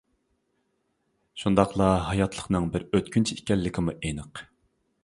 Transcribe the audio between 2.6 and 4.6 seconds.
بىر ئۆتكۈنچى ئىكەنلىكىمۇ ئېنىق.